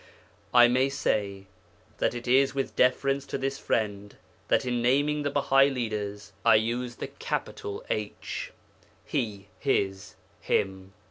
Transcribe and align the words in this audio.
I 0.51 0.67
may 0.67 0.89
say 0.89 1.45
that 1.99 2.15
it 2.15 2.27
is 2.27 2.55
with 2.55 2.75
deference 2.75 3.23
to 3.27 3.37
this 3.37 3.59
friend 3.59 4.15
that 4.47 4.65
in 4.65 4.81
naming 4.81 5.21
the 5.21 5.29
Bahai 5.29 5.71
leaders 5.71 6.33
I 6.43 6.55
use 6.55 6.95
the 6.95 7.07
capital 7.09 7.85
H 7.87 8.51
(He, 9.05 9.49
His, 9.59 10.15
Him). 10.39 10.93